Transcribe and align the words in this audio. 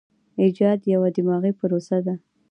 ایجاد 0.41 0.79
یوه 0.93 1.09
دماغي 1.15 1.51
پروسه 1.59 1.97
ده. 2.05 2.13